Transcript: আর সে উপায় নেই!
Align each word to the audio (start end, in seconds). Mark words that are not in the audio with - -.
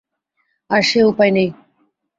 আর 0.69 0.81
সে 0.81 0.99
উপায় 1.03 1.31
নেই! 1.31 1.49